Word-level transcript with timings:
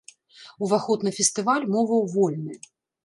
Уваход 0.67 1.05
на 1.07 1.11
фестываль 1.17 1.67
моваў 1.77 2.01
вольны. 2.15 2.53